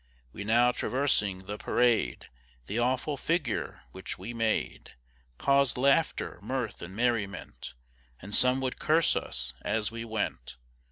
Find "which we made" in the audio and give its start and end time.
3.91-4.93